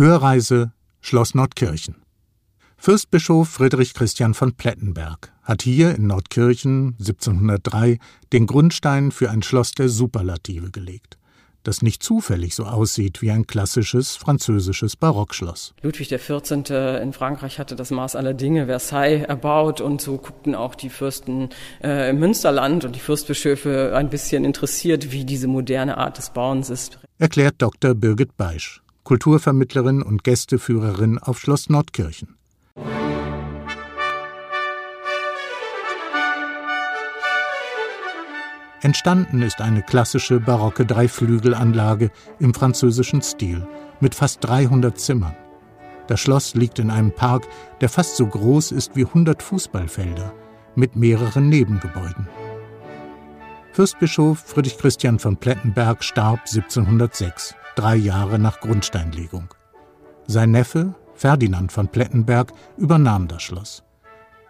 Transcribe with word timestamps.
Hörreise 0.00 0.72
Schloss 1.02 1.34
Nordkirchen. 1.34 1.96
Fürstbischof 2.78 3.50
Friedrich 3.50 3.92
Christian 3.92 4.32
von 4.32 4.54
Plettenberg 4.54 5.30
hat 5.42 5.60
hier 5.60 5.94
in 5.94 6.06
Nordkirchen 6.06 6.96
1703 6.98 7.98
den 8.32 8.46
Grundstein 8.46 9.10
für 9.10 9.28
ein 9.28 9.42
Schloss 9.42 9.72
der 9.72 9.90
Superlative 9.90 10.70
gelegt 10.70 11.18
das 11.62 11.82
nicht 11.82 12.02
zufällig 12.02 12.54
so 12.54 12.64
aussieht 12.64 13.20
wie 13.20 13.30
ein 13.30 13.46
klassisches 13.46 14.16
französisches 14.16 14.96
Barockschloss. 14.96 15.74
Ludwig 15.82 16.08
XIV. 16.08 16.70
in 17.02 17.12
Frankreich 17.12 17.58
hatte 17.58 17.76
das 17.76 17.90
Maß 17.90 18.16
aller 18.16 18.32
Dinge, 18.32 18.64
Versailles, 18.64 19.26
erbaut 19.26 19.82
und 19.82 20.00
so 20.00 20.16
guckten 20.16 20.54
auch 20.54 20.74
die 20.74 20.88
Fürsten 20.88 21.50
äh, 21.82 22.08
im 22.08 22.18
Münsterland 22.18 22.86
und 22.86 22.96
die 22.96 23.00
Fürstbischöfe 23.00 23.92
ein 23.94 24.08
bisschen 24.08 24.46
interessiert, 24.46 25.12
wie 25.12 25.26
diese 25.26 25.48
moderne 25.48 25.98
Art 25.98 26.16
des 26.16 26.30
Bauens 26.30 26.70
ist. 26.70 26.98
Erklärt 27.18 27.56
Dr. 27.58 27.94
Birgit 27.94 28.38
Beisch, 28.38 28.80
Kulturvermittlerin 29.10 30.02
und 30.02 30.22
Gästeführerin 30.22 31.18
auf 31.18 31.40
Schloss 31.40 31.68
Nordkirchen. 31.68 32.36
Entstanden 38.82 39.42
ist 39.42 39.60
eine 39.60 39.82
klassische 39.82 40.38
barocke 40.38 40.86
Dreiflügelanlage 40.86 42.12
im 42.38 42.54
französischen 42.54 43.20
Stil 43.20 43.66
mit 43.98 44.14
fast 44.14 44.44
300 44.44 44.96
Zimmern. 44.96 45.36
Das 46.06 46.20
Schloss 46.20 46.54
liegt 46.54 46.78
in 46.78 46.92
einem 46.92 47.10
Park, 47.10 47.48
der 47.80 47.88
fast 47.88 48.14
so 48.14 48.28
groß 48.28 48.70
ist 48.70 48.94
wie 48.94 49.06
100 49.06 49.42
Fußballfelder, 49.42 50.32
mit 50.76 50.94
mehreren 50.94 51.48
Nebengebäuden. 51.48 52.28
Fürstbischof 53.72 54.38
Friedrich 54.38 54.78
Christian 54.78 55.18
von 55.18 55.36
Plettenberg 55.36 56.04
starb 56.04 56.42
1706, 56.46 57.56
drei 57.76 57.96
Jahre 57.96 58.38
nach 58.38 58.60
Grundsteinlegung. 58.60 59.54
Sein 60.26 60.50
Neffe, 60.50 60.94
Ferdinand 61.14 61.72
von 61.72 61.88
Plettenberg, 61.88 62.52
übernahm 62.76 63.28
das 63.28 63.42
Schloss. 63.42 63.82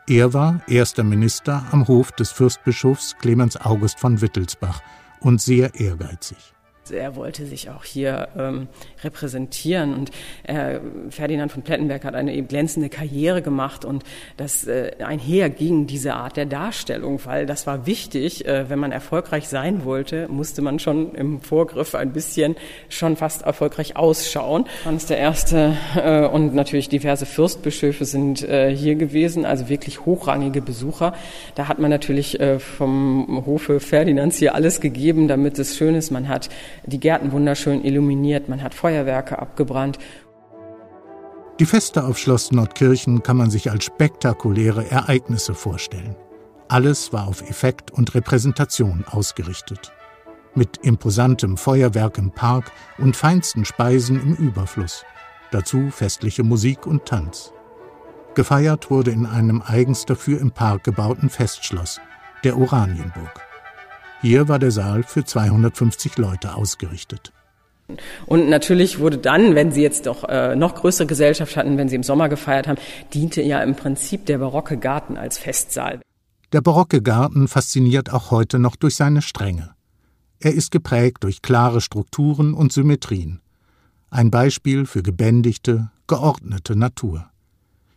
Er 0.08 0.34
war 0.34 0.60
erster 0.66 1.04
Minister 1.04 1.64
am 1.70 1.86
Hof 1.86 2.12
des 2.12 2.32
Fürstbischofs 2.32 3.16
Clemens 3.20 3.56
August 3.56 4.00
von 4.00 4.20
Wittelsbach 4.20 4.80
und 5.20 5.40
sehr 5.40 5.74
ehrgeizig. 5.74 6.54
Er 6.90 7.16
wollte 7.16 7.46
sich 7.46 7.70
auch 7.70 7.84
hier 7.84 8.28
ähm, 8.36 8.68
repräsentieren 9.02 9.94
und 9.94 10.10
äh, 10.44 10.80
Ferdinand 11.10 11.52
von 11.52 11.62
Plettenberg 11.62 12.04
hat 12.04 12.14
eine 12.14 12.40
glänzende 12.42 12.88
Karriere 12.88 13.42
gemacht 13.42 13.84
und 13.84 14.04
das 14.36 14.66
äh, 14.66 14.92
einher 15.04 15.50
ging 15.50 15.86
diese 15.86 16.14
Art 16.14 16.36
der 16.36 16.46
Darstellung, 16.46 17.20
weil 17.24 17.46
das 17.46 17.66
war 17.66 17.86
wichtig. 17.86 18.46
Äh, 18.46 18.68
wenn 18.68 18.78
man 18.78 18.92
erfolgreich 18.92 19.48
sein 19.48 19.84
wollte, 19.84 20.28
musste 20.28 20.62
man 20.62 20.78
schon 20.78 21.14
im 21.14 21.40
Vorgriff 21.40 21.94
ein 21.94 22.12
bisschen 22.12 22.56
schon 22.88 23.16
fast 23.16 23.42
erfolgreich 23.42 23.96
ausschauen. 23.96 24.66
Franz 24.82 25.06
der 25.06 25.18
Erste 25.18 25.76
äh, 25.96 26.26
und 26.26 26.54
natürlich 26.54 26.88
diverse 26.88 27.26
Fürstbischöfe 27.26 28.04
sind 28.04 28.42
äh, 28.42 28.74
hier 28.74 28.94
gewesen, 28.94 29.44
also 29.44 29.68
wirklich 29.68 30.04
hochrangige 30.06 30.62
Besucher. 30.62 31.14
Da 31.54 31.68
hat 31.68 31.78
man 31.78 31.90
natürlich 31.90 32.40
äh, 32.40 32.58
vom 32.58 33.44
Hofe 33.46 33.80
Ferdinands 33.80 34.38
hier 34.38 34.54
alles 34.54 34.80
gegeben, 34.80 35.28
damit 35.28 35.58
es 35.58 35.76
schön 35.76 35.94
ist. 35.94 36.10
Man 36.10 36.28
hat 36.28 36.48
die 36.86 37.00
Gärten 37.00 37.32
wunderschön 37.32 37.84
illuminiert, 37.84 38.48
man 38.48 38.62
hat 38.62 38.74
Feuerwerke 38.74 39.38
abgebrannt. 39.38 39.98
Die 41.58 41.66
Feste 41.66 42.04
auf 42.04 42.18
Schloss 42.18 42.52
Nordkirchen 42.52 43.22
kann 43.22 43.36
man 43.36 43.50
sich 43.50 43.70
als 43.70 43.84
spektakuläre 43.84 44.90
Ereignisse 44.90 45.54
vorstellen. 45.54 46.16
Alles 46.68 47.12
war 47.12 47.28
auf 47.28 47.42
Effekt 47.42 47.90
und 47.90 48.14
Repräsentation 48.14 49.04
ausgerichtet. 49.10 49.92
Mit 50.54 50.78
imposantem 50.78 51.56
Feuerwerk 51.56 52.16
im 52.16 52.30
Park 52.30 52.72
und 52.96 53.14
feinsten 53.14 53.64
Speisen 53.64 54.20
im 54.22 54.34
Überfluss. 54.36 55.04
Dazu 55.50 55.90
festliche 55.90 56.44
Musik 56.44 56.86
und 56.86 57.04
Tanz. 57.04 57.52
Gefeiert 58.34 58.90
wurde 58.90 59.10
in 59.10 59.26
einem 59.26 59.62
eigens 59.66 60.06
dafür 60.06 60.40
im 60.40 60.52
Park 60.52 60.84
gebauten 60.84 61.28
Festschloss, 61.28 62.00
der 62.44 62.56
Oranienburg. 62.56 63.49
Hier 64.22 64.48
war 64.48 64.58
der 64.58 64.70
Saal 64.70 65.02
für 65.02 65.24
250 65.24 66.18
Leute 66.18 66.54
ausgerichtet. 66.54 67.32
Und 68.26 68.48
natürlich 68.48 68.98
wurde 68.98 69.18
dann, 69.18 69.54
wenn 69.54 69.72
sie 69.72 69.82
jetzt 69.82 70.06
doch 70.06 70.24
äh, 70.24 70.54
noch 70.54 70.74
größere 70.74 71.06
Gesellschaft 71.06 71.56
hatten, 71.56 71.78
wenn 71.78 71.88
sie 71.88 71.96
im 71.96 72.02
Sommer 72.02 72.28
gefeiert 72.28 72.68
haben, 72.68 72.78
diente 73.14 73.42
ja 73.42 73.62
im 73.62 73.74
Prinzip 73.74 74.26
der 74.26 74.38
barocke 74.38 74.76
Garten 74.76 75.16
als 75.16 75.38
Festsaal. 75.38 76.00
Der 76.52 76.60
barocke 76.60 77.02
Garten 77.02 77.48
fasziniert 77.48 78.12
auch 78.12 78.30
heute 78.30 78.58
noch 78.58 78.76
durch 78.76 78.94
seine 78.94 79.22
Strenge. 79.22 79.70
Er 80.38 80.54
ist 80.54 80.70
geprägt 80.70 81.24
durch 81.24 81.42
klare 81.42 81.80
Strukturen 81.80 82.54
und 82.54 82.72
Symmetrien. 82.72 83.40
Ein 84.10 84.30
Beispiel 84.30 84.86
für 84.86 85.02
gebändigte, 85.02 85.90
geordnete 86.06 86.76
Natur. 86.76 87.30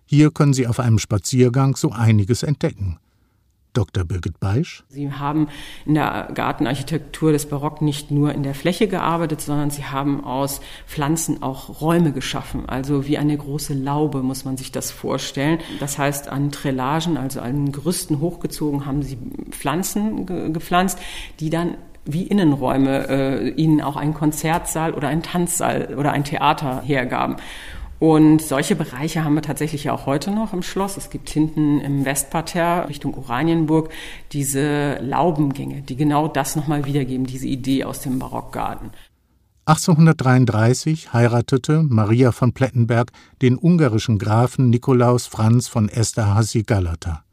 Hier 0.05 0.31
können 0.31 0.53
Sie 0.53 0.67
auf 0.67 0.79
einem 0.79 1.00
Spaziergang 1.00 1.75
so 1.75 1.91
einiges 1.91 2.44
entdecken. 2.44 3.00
Dr. 3.73 4.06
Birgit 4.06 4.39
Beisch. 4.39 4.84
Sie 4.89 5.11
haben 5.11 5.47
in 5.85 5.95
der 5.95 6.29
Gartenarchitektur 6.34 7.31
des 7.31 7.47
Barock 7.47 7.81
nicht 7.81 8.11
nur 8.11 8.34
in 8.34 8.44
der 8.44 8.56
Fläche 8.56 8.88
gearbeitet, 8.88 9.41
sondern 9.41 9.69
Sie 9.72 9.85
haben 9.85 10.23
aus 10.23 10.61
Pflanzen 10.88 11.41
auch 11.44 11.81
Räume 11.81 12.11
geschaffen. 12.11 12.67
Also 12.67 13.07
wie 13.07 13.17
eine 13.17 13.38
große 13.38 13.73
Laube 13.73 14.23
muss 14.23 14.45
man 14.45 14.57
sich 14.57 14.72
das 14.72 14.91
vorstellen. 14.91 15.59
Das 15.79 15.97
heißt, 15.97 16.29
an 16.29 16.51
Trellagen, 16.51 17.17
also 17.17 17.41
an 17.41 17.72
Gerüsten 17.72 18.19
hochgezogen, 18.19 18.85
haben 18.85 19.01
Sie 19.01 19.17
Pflanzen 19.50 20.25
ge 20.25 20.51
gepflanzt, 20.51 21.00
die 21.40 21.50
dann 21.50 21.78
wie 22.05 22.23
Innenräume 22.23 23.07
äh, 23.07 23.50
ihnen 23.50 23.81
auch 23.81 23.95
einen 23.95 24.13
Konzertsaal 24.13 24.94
oder 24.94 25.07
einen 25.07 25.23
Tanzsaal 25.23 25.95
oder 25.97 26.11
ein 26.11 26.23
Theater 26.23 26.81
hergaben. 26.81 27.38
Und 28.03 28.41
solche 28.41 28.75
Bereiche 28.75 29.24
haben 29.24 29.36
wir 29.36 29.41
tatsächlich 29.41 29.86
ja 29.86 29.94
auch 29.94 30.06
heute 30.06 30.30
noch 30.30 30.52
im 30.52 30.62
Schloss. 30.62 30.97
Es 30.97 31.09
gibt 31.09 31.30
hinten 31.30 31.80
im 31.80 32.03
Westparterre 32.03 32.90
Richtung 32.90 33.14
Oranienburg 33.14 33.91
diese 34.34 34.97
Laubengänge, 34.97 35.84
die 35.84 35.96
genau 35.96 36.28
das 36.28 36.58
nochmal 36.58 36.84
wiedergeben, 36.84 37.25
diese 37.25 37.47
Idee 37.47 37.86
aus 37.86 38.02
dem 38.02 38.19
Barockgarten. 38.19 38.90
1833 39.68 41.14
heiratete 41.14 41.81
Maria 41.81 42.34
von 42.34 42.52
Plettenberg 42.52 43.09
den 43.41 43.58
ungarischen 43.58 44.18
Grafen 44.18 44.70
Nikolaus 44.70 45.25
Franz 45.25 45.70
von 45.70 45.88
Esterházy-Galata. 45.88 47.24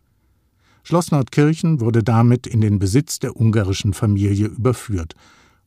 Schloss 0.84 1.10
Nordkirchen 1.10 1.81
wurde 1.81 2.04
damit 2.04 2.47
in 2.47 2.60
den 2.60 2.78
Besitz 2.78 3.19
der 3.19 3.34
ungarischen 3.34 3.92
Familie 3.92 4.47
überführt, 4.47 5.16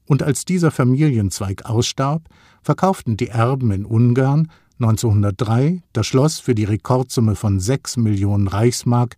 und 0.06 0.24
als 0.24 0.46
dieser 0.46 0.72
Familienzweig 0.72 1.66
ausstarb, 1.66 2.24
verkauften 2.62 3.18
die 3.18 3.30
Erben 3.30 3.72
in 3.72 3.86
Ungarn 3.86 4.50
1903 4.84 5.82
das 5.94 6.06
Schloss 6.08 6.40
für 6.40 6.54
die 6.54 6.66
Rekordsumme 6.66 7.36
von 7.36 7.60
6 7.60 7.96
Millionen 7.98 8.50
Reichsmark, 8.50 9.16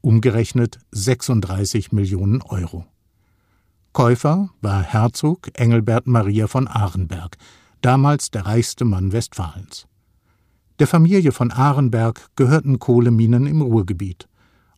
umgerechnet 0.00 0.78
36 0.92 1.92
Millionen 1.92 2.40
Euro. 2.40 2.86
Käufer 3.92 4.48
war 4.62 4.82
Herzog 4.82 5.50
Engelbert 5.52 6.06
Maria 6.06 6.46
von 6.46 6.66
Arenberg, 6.66 7.36
damals 7.82 8.30
der 8.30 8.46
reichste 8.46 8.86
Mann 8.86 9.12
Westfalens. 9.12 9.86
Der 10.78 10.86
Familie 10.86 11.32
von 11.32 11.50
Arenberg 11.50 12.30
gehörten 12.34 12.78
Kohleminen 12.78 13.46
im 13.46 13.60
Ruhrgebiet, 13.60 14.28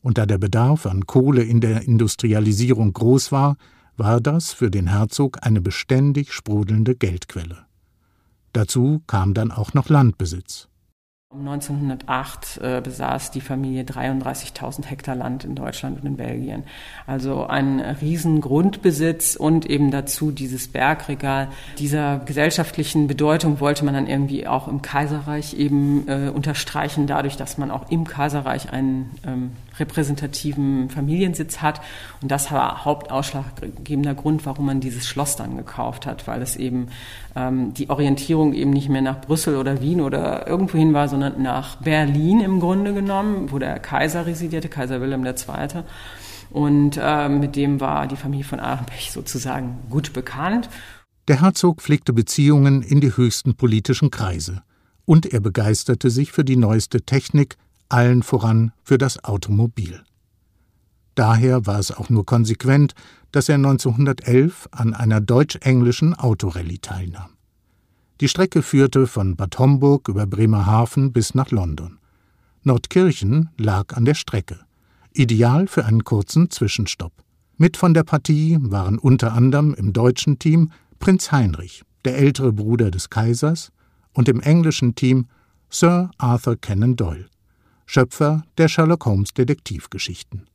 und 0.00 0.18
da 0.18 0.26
der 0.26 0.38
Bedarf 0.38 0.84
an 0.86 1.06
Kohle 1.06 1.44
in 1.44 1.60
der 1.60 1.82
Industrialisierung 1.82 2.92
groß 2.92 3.30
war, 3.30 3.56
war 3.96 4.20
das 4.20 4.52
für 4.52 4.70
den 4.70 4.88
Herzog 4.88 5.38
eine 5.42 5.60
beständig 5.60 6.32
sprudelnde 6.32 6.96
Geldquelle. 6.96 7.66
Dazu 8.54 9.02
kam 9.08 9.34
dann 9.34 9.50
auch 9.50 9.74
noch 9.74 9.88
Landbesitz. 9.88 10.68
1908 11.36 12.60
äh, 12.62 12.80
besaß 12.80 13.32
die 13.32 13.40
Familie 13.40 13.82
33.000 13.82 14.84
Hektar 14.86 15.16
Land 15.16 15.44
in 15.44 15.56
Deutschland 15.56 16.00
und 16.00 16.06
in 16.06 16.16
Belgien. 16.16 16.62
Also 17.06 17.46
ein 17.46 17.80
riesen 17.80 18.40
Grundbesitz 18.40 19.34
und 19.34 19.66
eben 19.66 19.90
dazu 19.90 20.30
dieses 20.30 20.68
Bergregal. 20.68 21.48
Dieser 21.78 22.20
gesellschaftlichen 22.20 23.08
Bedeutung 23.08 23.58
wollte 23.58 23.84
man 23.84 23.94
dann 23.94 24.06
irgendwie 24.06 24.46
auch 24.46 24.68
im 24.68 24.82
Kaiserreich 24.82 25.54
eben 25.54 26.06
äh, 26.06 26.30
unterstreichen, 26.32 27.08
dadurch, 27.08 27.36
dass 27.36 27.58
man 27.58 27.72
auch 27.72 27.90
im 27.90 28.04
Kaiserreich 28.04 28.72
einen 28.72 29.10
ähm, 29.26 29.50
repräsentativen 29.78 30.88
Familiensitz 30.90 31.58
hat. 31.58 31.80
Und 32.22 32.30
das 32.30 32.50
war 32.52 32.84
hauptausschlaggebender 32.84 34.14
Grund, 34.14 34.46
warum 34.46 34.66
man 34.66 34.80
dieses 34.80 35.06
Schloss 35.06 35.36
dann 35.36 35.56
gekauft 35.56 36.06
hat, 36.06 36.26
weil 36.26 36.42
es 36.42 36.56
eben 36.56 36.88
ähm, 37.34 37.74
die 37.74 37.90
Orientierung 37.90 38.54
eben 38.54 38.70
nicht 38.70 38.88
mehr 38.88 39.02
nach 39.02 39.20
Brüssel 39.20 39.56
oder 39.56 39.80
Wien 39.80 40.00
oder 40.00 40.46
irgendwohin 40.46 40.92
war, 40.92 41.08
sondern 41.08 41.42
nach 41.42 41.76
Berlin 41.76 42.40
im 42.40 42.60
Grunde 42.60 42.94
genommen, 42.94 43.50
wo 43.50 43.58
der 43.58 43.78
Kaiser 43.78 44.26
residierte, 44.26 44.68
Kaiser 44.68 45.00
Wilhelm 45.00 45.24
II. 45.24 45.82
Und 46.50 46.98
äh, 47.02 47.28
mit 47.28 47.56
dem 47.56 47.80
war 47.80 48.06
die 48.06 48.16
Familie 48.16 48.44
von 48.44 48.60
Ahrenberg 48.60 49.00
sozusagen 49.10 49.78
gut 49.90 50.12
bekannt. 50.12 50.68
Der 51.26 51.40
Herzog 51.40 51.80
pflegte 51.80 52.12
Beziehungen 52.12 52.82
in 52.82 53.00
die 53.00 53.16
höchsten 53.16 53.54
politischen 53.56 54.10
Kreise 54.10 54.62
und 55.06 55.26
er 55.26 55.40
begeisterte 55.40 56.10
sich 56.10 56.32
für 56.32 56.44
die 56.44 56.56
neueste 56.56 57.02
Technik, 57.02 57.56
allen 57.94 58.24
voran 58.24 58.72
für 58.82 58.98
das 58.98 59.22
Automobil. 59.22 60.02
Daher 61.14 61.64
war 61.64 61.78
es 61.78 61.92
auch 61.92 62.10
nur 62.10 62.26
konsequent, 62.26 62.92
dass 63.30 63.48
er 63.48 63.54
1911 63.54 64.68
an 64.72 64.94
einer 64.94 65.20
deutsch-englischen 65.20 66.12
Autorallye 66.12 66.78
teilnahm. 66.78 67.30
Die 68.20 68.26
Strecke 68.28 68.62
führte 68.62 69.06
von 69.06 69.36
Bad 69.36 69.58
Homburg 69.60 70.08
über 70.08 70.26
Bremerhaven 70.26 71.12
bis 71.12 71.34
nach 71.34 71.52
London. 71.52 71.98
Nordkirchen 72.64 73.50
lag 73.58 73.96
an 73.96 74.04
der 74.04 74.14
Strecke, 74.14 74.58
ideal 75.12 75.68
für 75.68 75.84
einen 75.84 76.02
kurzen 76.02 76.50
Zwischenstopp. 76.50 77.12
Mit 77.58 77.76
von 77.76 77.94
der 77.94 78.02
Partie 78.02 78.58
waren 78.60 78.98
unter 78.98 79.34
anderem 79.34 79.72
im 79.74 79.92
deutschen 79.92 80.40
Team 80.40 80.72
Prinz 80.98 81.30
Heinrich, 81.30 81.84
der 82.04 82.18
ältere 82.18 82.52
Bruder 82.52 82.90
des 82.90 83.08
Kaisers, 83.08 83.70
und 84.12 84.28
im 84.28 84.40
englischen 84.40 84.96
Team 84.96 85.26
Sir 85.70 86.10
Arthur 86.18 86.56
Conan 86.56 86.96
Doyle, 86.96 87.26
Schöpfer 87.86 88.44
der 88.58 88.68
Sherlock 88.68 89.06
Holmes 89.06 89.34
Detektivgeschichten. 89.34 90.48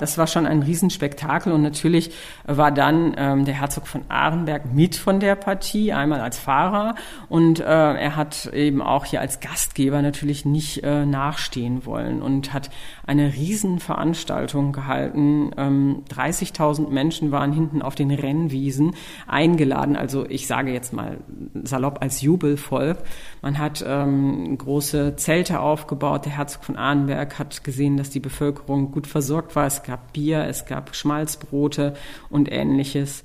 Das 0.00 0.16
war 0.16 0.26
schon 0.26 0.46
ein 0.46 0.62
Riesenspektakel 0.62 1.52
und 1.52 1.60
natürlich 1.62 2.10
war 2.46 2.72
dann 2.72 3.14
ähm, 3.18 3.44
der 3.44 3.54
Herzog 3.54 3.86
von 3.86 4.02
Arenberg 4.08 4.72
mit 4.72 4.96
von 4.96 5.20
der 5.20 5.34
Partie, 5.34 5.92
einmal 5.92 6.20
als 6.20 6.38
Fahrer 6.38 6.94
und 7.28 7.60
äh, 7.60 7.64
er 7.64 8.16
hat 8.16 8.46
eben 8.46 8.80
auch 8.80 9.04
hier 9.04 9.20
als 9.20 9.40
Gastgeber 9.40 10.00
natürlich 10.00 10.46
nicht 10.46 10.82
äh, 10.82 11.04
nachstehen 11.04 11.84
wollen 11.84 12.22
und 12.22 12.54
hat 12.54 12.70
eine 13.06 13.34
Riesenveranstaltung 13.34 14.72
gehalten. 14.72 15.50
Ähm, 15.58 16.02
30.000 16.08 16.88
Menschen 16.88 17.30
waren 17.30 17.52
hinten 17.52 17.82
auf 17.82 17.94
den 17.94 18.10
Rennwiesen 18.10 18.94
eingeladen, 19.26 19.96
also 19.96 20.24
ich 20.26 20.46
sage 20.46 20.72
jetzt 20.72 20.94
mal 20.94 21.18
salopp 21.62 22.00
als 22.00 22.22
Jubelvolk. 22.22 22.98
Man 23.42 23.58
hat 23.58 23.84
ähm, 23.86 24.56
große 24.56 25.16
Zelte 25.16 25.60
aufgebaut. 25.60 26.24
Der 26.24 26.36
Herzog 26.36 26.64
von 26.64 26.76
Arenberg 26.76 27.38
hat 27.38 27.64
gesehen, 27.64 27.96
dass 27.96 28.10
die 28.10 28.20
Bevölkerung 28.20 28.92
gut 28.92 29.06
versorgt 29.06 29.56
war. 29.56 29.66
Es 29.66 29.82
gab 29.90 30.12
Bier, 30.12 30.44
es 30.44 30.66
gab 30.66 30.94
Schmalzbrote 30.94 31.94
und 32.28 32.50
ähnliches. 32.52 33.24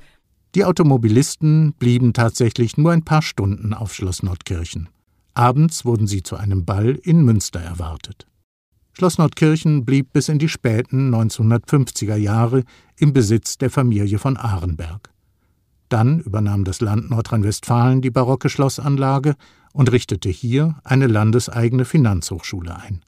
Die 0.56 0.66
Automobilisten 0.66 1.74
blieben 1.74 2.12
tatsächlich 2.12 2.76
nur 2.76 2.92
ein 2.92 3.06
paar 3.06 3.22
Stunden 3.22 3.76
auf 3.76 3.94
Schloss 3.94 4.24
Nordkirchen. 4.24 4.90
Abends 5.36 5.86
wurden 5.86 6.08
sie 6.08 6.24
zu 6.24 6.38
einem 6.38 6.66
Ball 6.66 6.98
in 7.04 7.24
Münster 7.24 7.60
erwartet. 7.60 8.26
Schloss 8.94 9.20
Nordkirchen 9.20 9.86
blieb 9.86 10.12
bis 10.12 10.28
in 10.28 10.40
die 10.40 10.50
späten 10.50 11.14
1950er 11.14 12.16
Jahre 12.16 12.64
im 12.98 13.14
Besitz 13.14 13.60
der 13.60 13.70
Familie 13.70 14.18
von 14.18 14.36
Arenberg. 14.36 15.12
Dann 15.90 16.20
übernahm 16.20 16.64
das 16.64 16.82
Land 16.82 17.12
Nordrhein-Westfalen 17.12 18.02
die 18.02 18.10
barocke 18.10 18.50
Schlossanlage 18.50 19.36
und 19.72 19.92
richtete 19.92 20.30
hier 20.30 20.80
eine 20.84 21.06
landeseigene 21.06 21.86
Finanzhochschule 21.86 22.76
ein. 22.76 23.02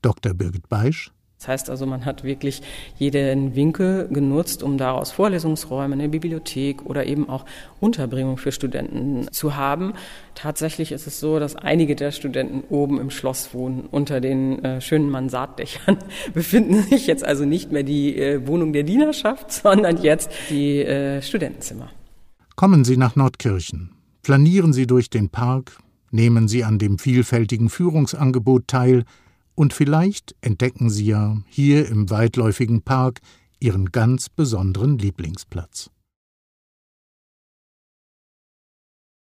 Dr. 0.00 0.32
Birgit 0.32 0.68
Beisch 0.68 1.10
das 1.38 1.46
heißt 1.46 1.70
also, 1.70 1.86
man 1.86 2.04
hat 2.04 2.24
wirklich 2.24 2.62
jeden 2.96 3.54
Winkel 3.54 4.08
genutzt, 4.08 4.64
um 4.64 4.76
daraus 4.76 5.12
Vorlesungsräume, 5.12 5.94
eine 5.94 6.08
Bibliothek 6.08 6.84
oder 6.84 7.06
eben 7.06 7.28
auch 7.28 7.44
Unterbringung 7.78 8.38
für 8.38 8.50
Studenten 8.50 9.28
zu 9.30 9.54
haben. 9.54 9.92
Tatsächlich 10.34 10.90
ist 10.90 11.06
es 11.06 11.20
so, 11.20 11.38
dass 11.38 11.54
einige 11.54 11.94
der 11.94 12.10
Studenten 12.10 12.64
oben 12.68 13.00
im 13.00 13.10
Schloss 13.10 13.54
wohnen. 13.54 13.86
Unter 13.88 14.20
den 14.20 14.64
äh, 14.64 14.80
schönen 14.80 15.10
Mansarddächern 15.10 15.98
befinden 16.34 16.82
sich 16.82 17.06
jetzt 17.06 17.24
also 17.24 17.44
nicht 17.44 17.70
mehr 17.70 17.84
die 17.84 18.16
äh, 18.16 18.44
Wohnung 18.48 18.72
der 18.72 18.82
Dienerschaft, 18.82 19.52
sondern 19.52 20.02
jetzt 20.02 20.30
die 20.50 20.80
äh, 20.80 21.22
Studentenzimmer. 21.22 21.88
Kommen 22.56 22.84
Sie 22.84 22.96
nach 22.96 23.14
Nordkirchen. 23.14 23.92
Flanieren 24.24 24.72
Sie 24.72 24.88
durch 24.88 25.08
den 25.08 25.28
Park, 25.28 25.78
nehmen 26.10 26.48
Sie 26.48 26.64
an 26.64 26.80
dem 26.80 26.98
vielfältigen 26.98 27.68
Führungsangebot 27.68 28.66
teil, 28.66 29.04
und 29.58 29.72
vielleicht 29.72 30.36
entdecken 30.40 30.88
Sie 30.88 31.06
ja 31.06 31.36
hier 31.48 31.88
im 31.88 32.10
weitläufigen 32.10 32.82
Park 32.82 33.20
Ihren 33.58 33.86
ganz 33.90 34.28
besonderen 34.28 34.98
Lieblingsplatz. 34.98 35.90